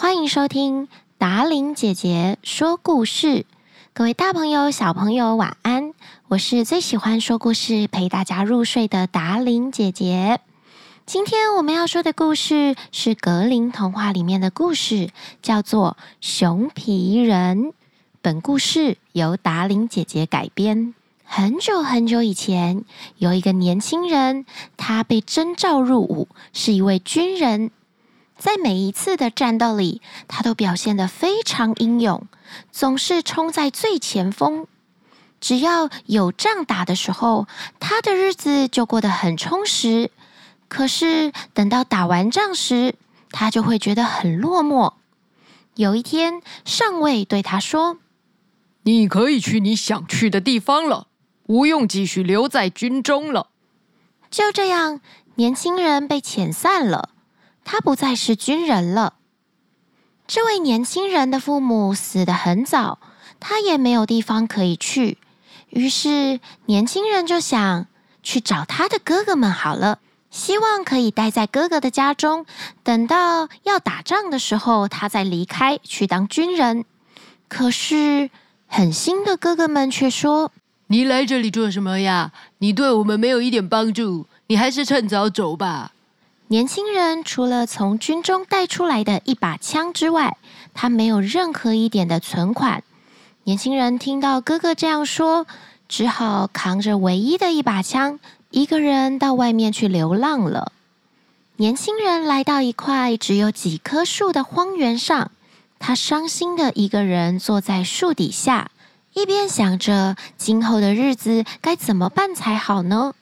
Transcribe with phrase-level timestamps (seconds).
[0.00, 0.86] 欢迎收听
[1.18, 3.44] 达琳姐姐说故事。
[3.92, 5.92] 各位大朋友、小朋友，晚安！
[6.28, 10.38] 我是最喜欢说故事、陪大家入睡的达琳姐姐。
[11.04, 15.10] 今天我们要说的故事是格林童话里面的故事，
[15.42, 17.64] 叫做《熊皮人》。
[18.22, 20.94] 本故事由达琳姐姐改编。
[21.24, 22.84] 很久很久以前，
[23.16, 27.72] 有一个年轻人，他被征召入伍，是一位军人。
[28.38, 32.26] 在每一次的战斗里，他都表现得非常英勇，
[32.70, 34.66] 总是冲在最前锋。
[35.40, 37.46] 只要有仗打的时候，
[37.78, 40.10] 他的日子就过得很充实。
[40.68, 42.94] 可是等到打完仗时，
[43.30, 44.94] 他就会觉得很落寞。
[45.74, 47.98] 有一天，上尉对他说
[48.84, 51.08] ：“你可以去你想去的地方了。”
[51.48, 53.48] 不用继续留在军中了。
[54.30, 55.00] 就这样，
[55.36, 57.08] 年轻人被遣散了，
[57.70, 59.12] 他不再是军人了。
[60.26, 62.98] 这位年轻人的父母死得很早，
[63.38, 65.18] 他也没有地方可以去。
[65.68, 67.86] 于是，年轻人就想
[68.22, 69.98] 去找他的哥哥们好了，
[70.30, 72.46] 希望可以待在哥哥的家中，
[72.82, 76.86] 等到要打仗的时候，他再离开去当军人。
[77.48, 78.30] 可是，
[78.66, 80.52] 狠心的哥哥们却说。
[80.86, 82.32] 你来这里做什么呀？
[82.60, 85.92] 你对我们没有一点帮助，你还是趁早走吧。
[86.50, 90.38] 年轻人除了从军中带出来的一把枪之外，
[90.72, 92.82] 他没有任何一点的存款。
[93.44, 95.46] 年轻人听到哥哥这样说，
[95.90, 98.18] 只好扛着唯一的一把枪，
[98.50, 100.72] 一个人到外面去流浪了。
[101.56, 105.30] 年轻人来到一块只有几棵树的荒原上，
[105.78, 108.70] 他伤心的一个人坐在树底下。
[109.12, 113.12] 一边想着今后的日子该怎么办才好呢？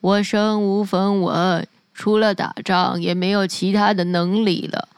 [0.00, 4.88] 我身无分文，除了打仗也没有其他的能力了。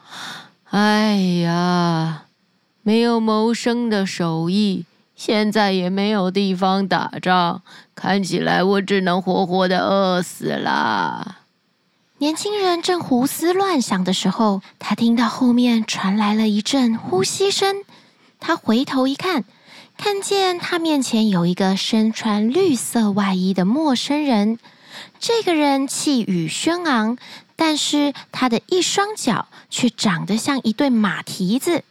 [0.71, 2.23] 哎呀，
[2.81, 4.85] 没有谋生的手艺，
[5.15, 7.61] 现在也没有地方打仗，
[7.95, 11.37] 看起来我只能活活的饿死了。
[12.17, 17.83] 年轻人正胡思乱想的时候，他听到后面传来了一阵呼吸声，
[18.39, 19.45] 他回头一看。
[19.97, 24.59] 看见他面前有一个身穿绿色外衣的陌生人，
[25.19, 27.17] 这个人气宇轩昂，
[27.55, 31.83] 但是他的一双脚却长得像一对马蹄子。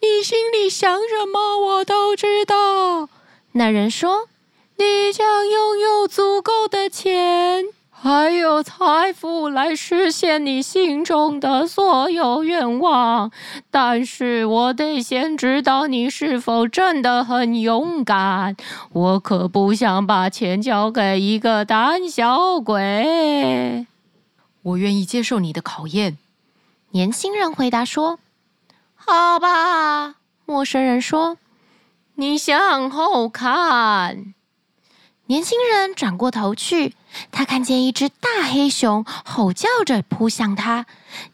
[0.00, 3.08] 你心里想什么，我都知道。
[3.52, 4.28] 那人说
[4.76, 7.64] ：“你将拥有足够的钱。”
[8.04, 13.32] 还有财富来实现你心中的所有愿望，
[13.70, 18.58] 但是我得先知道你是否真的很勇敢。
[18.92, 23.86] 我可不想把钱交给一个胆小鬼。
[24.60, 26.18] 我愿意接受你的考验。
[26.90, 28.18] 年轻人回答说
[28.94, 31.38] ：“好吧。”陌生人说
[32.16, 34.34] ：“你向后看。”
[35.26, 36.94] 年轻人转过头去。
[37.30, 40.86] 他看见一只大黑熊吼叫着扑向他，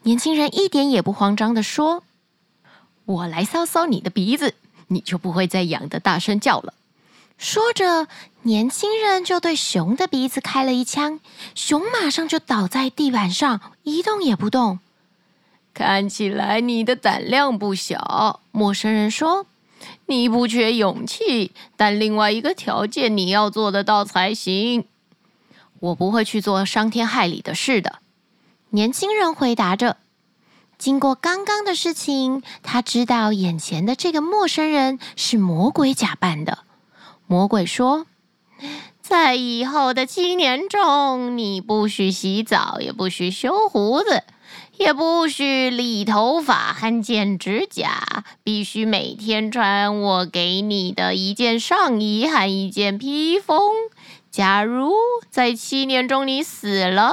[0.03, 2.05] 年轻人一点也不慌张地说
[3.07, 4.55] ：“我来搔搔你的鼻子，
[4.89, 6.75] 你就不会再痒的大声叫了。”
[7.39, 8.07] 说着，
[8.43, 11.21] 年轻人就对熊的鼻子开了一枪，
[11.55, 14.79] 熊马上就倒在地板上，一动也不动。
[15.73, 19.47] 看起来你的胆量不小，陌生人说
[20.07, 24.85] ：“你不缺勇气，但另外一个条件你要做得到才行。”
[25.81, 28.01] 我不会去做伤天害理的事的，
[28.71, 29.97] 年轻人回答着。
[30.77, 36.59] 经过刚刚的事情，他知道眼前的这个陌生人是魔鬼假扮的。
[37.27, 38.07] 魔鬼说
[39.01, 44.25] ：“在以后的七年中，你不许洗澡，也不许修胡子，
[44.81, 53.61] 也不许理头发和剪指甲，必须每天穿我给你的一件上衣和一件披风。”
[54.33, 54.95] 假如
[55.29, 57.13] 在七年中你死了，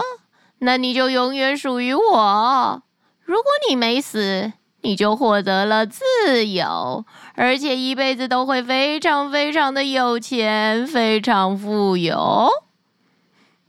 [0.60, 2.82] 那你就永远属于我；
[3.26, 7.04] 如果你没死，你就获得了自由，
[7.36, 12.50] 而且一辈子都会非常非常的有钱，非常富有。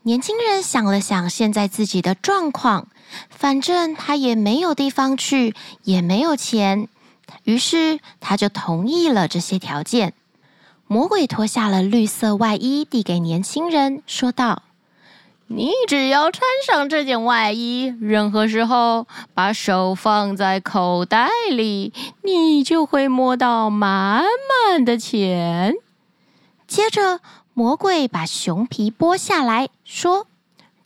[0.03, 2.87] 年轻人想了想现在自己的状况，
[3.31, 6.89] 反正他也没有地方去，也没有钱，
[7.45, 10.15] 于是他就同意了这些条件。
[10.87, 14.63] 魔鬼脱下了绿色外衣，递给年轻人，说道
[15.49, 25.75] ：“你只要穿上这件外衣，任何时候把手放在口袋里，你就会摸到满满的钱。”
[26.67, 27.21] 接着，
[27.53, 30.27] 魔鬼把熊皮剥下来说：“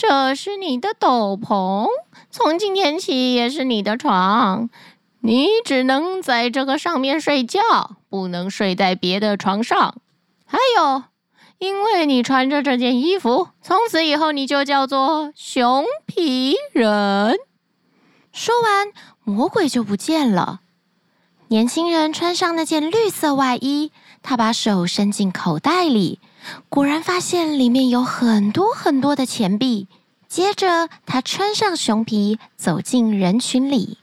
[0.03, 1.87] 这是你的斗篷，
[2.29, 4.69] 从今天起也是你的床。
[5.21, 7.61] 你只能在这个上面睡觉，
[8.09, 9.95] 不能睡在别的床上。
[10.45, 11.05] 还有，
[11.59, 17.37] 因为你穿着这件衣服，从此以后你就叫做熊皮人。
[18.33, 18.89] 说完，
[19.23, 20.63] 魔鬼就不见了。
[21.47, 26.19] 年轻人穿上那件绿色外衣，他把手伸进口袋里，
[26.69, 29.89] 果然发现里面有很多很多的钱币。
[30.29, 33.99] 接着，他穿上熊皮，走进人群里。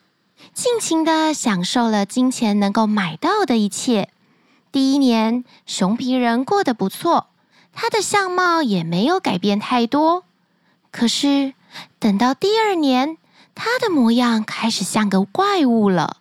[0.54, 4.10] 尽情地享受了金钱能够买到的一切。
[4.72, 7.28] 第一年，熊皮人过得不错，
[7.74, 10.24] 他的相貌也没有改变太多。
[10.92, 11.54] 可是，
[11.98, 13.18] 等到第二年，
[13.56, 16.18] 他的模样开始像个怪物了。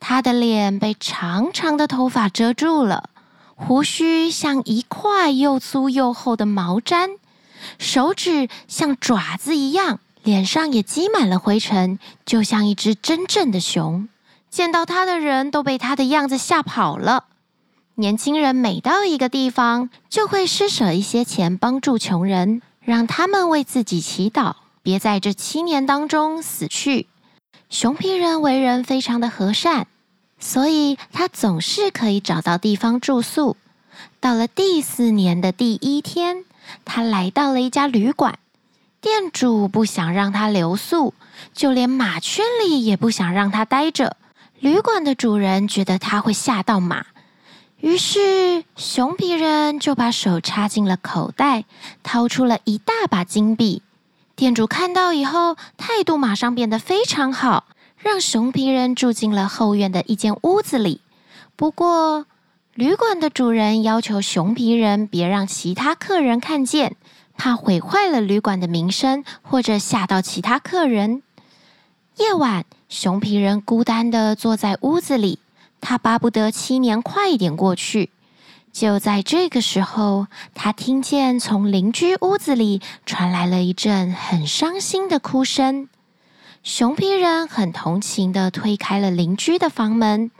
[0.00, 3.10] 他的脸被长长的头发遮住了，
[3.54, 7.18] 胡须像一块又粗又厚的毛毡，
[7.78, 10.00] 手指像爪子一样。
[10.22, 14.08] 脸上也积满了灰尘，就像一只真正的熊。
[14.50, 17.24] 见到他的人都被他的样子吓跑了。
[17.96, 27.06] 年轻人每到一个地方，就会施舍一些钱帮助穷人，让他们为自己祈祷，别在这七年当中死去。
[27.68, 29.86] 熊皮人为人非常的和善，
[30.44, 33.56] 所以他总是可以找到地方住宿。
[34.20, 36.44] 到了第四年的第一天，
[36.84, 38.38] 他来到了一家旅馆。
[39.00, 41.14] 店主不想让他留宿，
[41.54, 44.18] 就连马圈里也不想让他待着。
[44.60, 47.06] 旅馆的主人觉得他会吓到马，
[47.80, 51.64] 于是熊皮人就把手插进了口袋，
[52.02, 53.82] 掏出了一大把金币。
[54.36, 57.64] 店主看到以后，态度马上变得非常好，
[58.04, 61.00] 让熊皮人住进了后院的一间屋子里。
[61.56, 62.26] 不过，
[62.74, 66.96] 旅馆的主人要求熊皮人别让其他客人看见。
[67.36, 71.22] 怕毁坏了旅馆的名声，或者吓到其他客人。
[72.18, 75.38] 夜晚，熊皮人孤单的坐在屋子里，
[75.80, 78.10] 他巴不得七年快一点过去。
[78.70, 85.88] 就在这个时候，他听见从邻居屋子里传来了一阵很伤心的哭声。
[86.64, 90.30] 熊皮人很同情地推开了邻居的房门，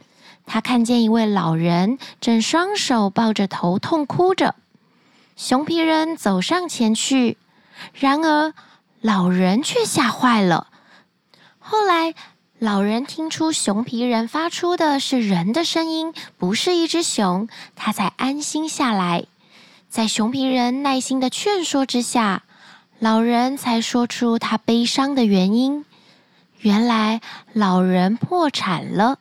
[0.47, 4.55] 他看见一位老人正双手抱着头痛哭着。
[5.37, 7.37] 熊皮人走上前去，
[7.93, 8.55] 然而
[9.03, 10.69] 老人却吓坏了。
[11.59, 12.15] 后来，
[12.59, 19.27] 老人听出熊皮人发出的是人的声音，不是一只熊，他才安心下来。
[19.91, 22.45] 在熊皮人耐心的劝说之下，
[22.99, 25.85] 老人才说出他悲伤的原因。
[26.65, 27.21] 原来，
[27.53, 29.19] 老人破产了，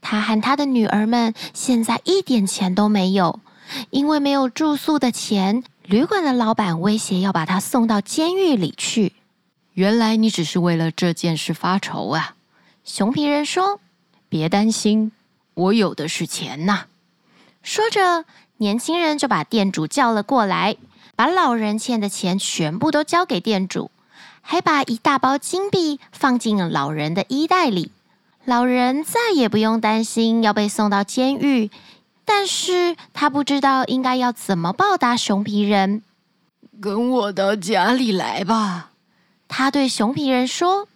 [0.00, 3.40] 他和他的女儿们现在一点钱都没有。
[3.90, 9.14] 因为没有住宿的钱，旅馆的老板威胁要把他送到监狱里去。
[9.74, 12.36] 原来你只是为了这件事发愁啊！
[12.84, 13.80] 熊皮人说
[14.30, 15.10] ：“别担心，
[15.54, 16.84] 我有的是钱呐。”
[17.64, 18.24] 说着，
[18.58, 20.76] 年轻人就把店主叫了过来，
[21.16, 23.90] 把老人欠的钱全部都交给店主，
[24.50, 27.90] 还把一大包金币放进了老人的衣袋里。
[28.46, 31.70] 老人再也不用担心要被送到监狱。
[32.24, 36.02] 但是他不知道应该要怎么报答熊皮人。
[36.80, 38.92] 跟我到家里来吧，
[39.48, 40.88] 他对熊皮人说：“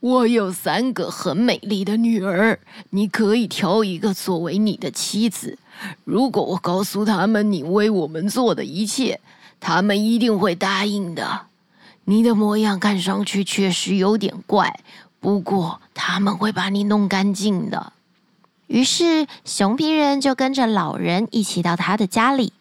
[0.00, 2.58] 我有三个很美丽的女儿，
[2.90, 5.56] 你可以挑一个作为你的妻子。
[6.02, 9.20] 如果我告诉他们你为我们做的一切，
[9.60, 11.42] 他们一定会答应的。
[12.08, 14.80] 你的模样看上去确实有点怪，
[15.20, 17.92] 不过他们会把你弄干净的。”
[18.66, 22.54] 于是，熊皮人就跟着老人一起到他的家里。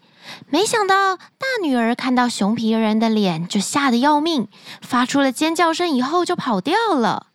[0.50, 4.50] 没想到，大女儿看到熊皮人的脸，就吓得要命，
[4.82, 7.28] 发出了尖叫声，以后就跑掉了。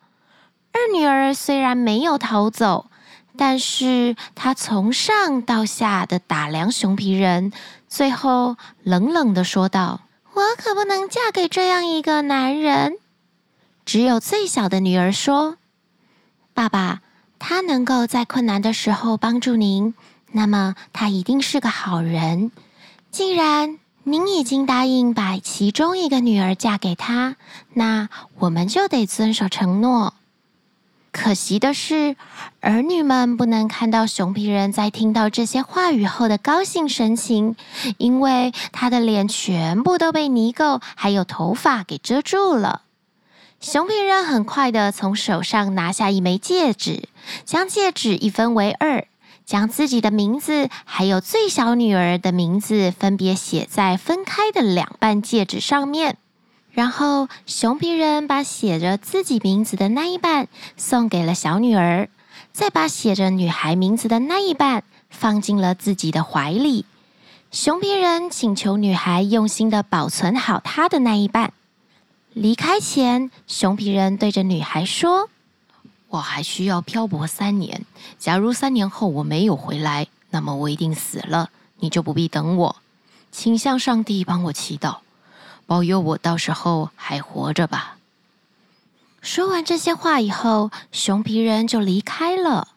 [0.71, 2.91] 二女儿虽然没有逃走，
[3.35, 7.51] 但是她从上到下的打量熊皮人，
[7.89, 10.01] 最后冷冷的说道
[10.33, 12.97] ：“我可不能嫁给这样一个男人。”
[13.85, 15.57] 只有最小的女儿说
[16.53, 17.01] ：“爸爸。”
[17.45, 19.93] 他能够在困难的时候帮助您，
[20.31, 22.53] 那么他一定是个好人。
[23.11, 27.35] 既然您已经答应把其中一个女儿嫁给他，
[27.73, 28.07] 那
[28.39, 30.13] 我们就得遵守承诺。
[31.13, 32.15] 可惜的是，
[32.59, 37.55] 儿女们不能看到熊皮人在听到这些话语后的高兴神情，
[37.99, 42.81] 因为他的脸全部都被泥垢还有头发给遮住了。
[43.61, 47.07] 熊皮人很快地从手上拿下一枚戒指，
[47.45, 49.05] 将戒指一分为二，
[49.45, 56.17] 将自己的名字还有最小女儿的名字分别写在分开的两半戒指上面。
[56.73, 62.09] 然后，熊皮人把写着自己名字的那一半送给了小女儿，
[62.51, 66.85] 再把写着女孩名字的那一半放进了自己的怀里。
[67.51, 71.53] 熊皮人请求女孩用心的保存好她的那一半。
[72.33, 75.29] 离开前，熊皮人对着女孩说
[76.09, 77.85] ：“我还需要漂泊三年。
[78.17, 81.51] 假如三年后我没有回来，那么我一定死了。
[81.77, 82.75] 你就不必等我，
[83.31, 84.97] 请向上帝帮我祈祷，
[85.65, 87.97] 保佑我到时候还活着吧。”
[89.21, 92.67] 说完这些话以后，熊皮人就离开了。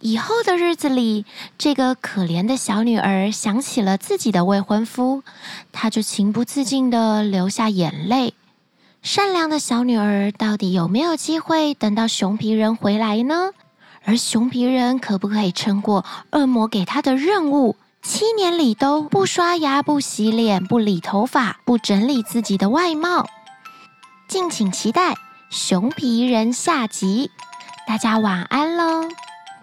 [0.00, 1.24] 以后的日子里，
[1.56, 5.24] 这个可怜的小女儿想起了自己的未婚夫，
[5.72, 8.34] 她就情不自禁地流下眼泪。
[9.02, 13.52] 善良的小女儿到底有没有机会等到熊皮人回来呢？
[14.04, 17.76] 而熊皮人可不可以撑过恶魔给他的任务，
[18.08, 23.26] 七年里都不刷牙、不洗脸、不理头发、不整理自己的外貌？
[24.28, 25.16] 敬请期待
[25.50, 27.32] 熊皮人下集。
[27.84, 29.08] 大家晚安喽！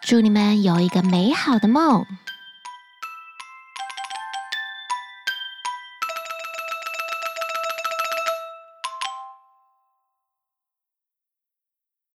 [0.02, 2.06] 祝你们有一个美好的梦。